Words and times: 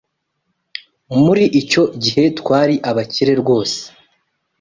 Muri 1.21 1.43
icyo 1.61 1.83
gihe, 2.03 2.23
twari 2.39 2.75
abakire 2.89 3.33
rwose. 3.41 3.79